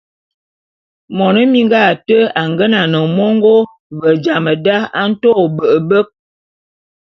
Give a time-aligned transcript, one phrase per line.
[1.17, 3.55] Mone minga ate a ngenan mongô,
[3.99, 6.07] ve jam da a nto ôbe’ebek.